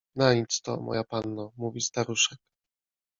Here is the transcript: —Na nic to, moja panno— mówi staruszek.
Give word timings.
—Na 0.19 0.27
nic 0.33 0.61
to, 0.61 0.77
moja 0.81 1.03
panno— 1.03 1.51
mówi 1.61 1.81
staruszek. 1.81 2.39